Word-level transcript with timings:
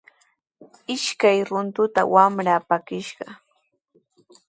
Ishkay 0.93 1.37
runtuta 1.49 2.01
wamra 2.13 2.55
pakishqa. 2.67 3.25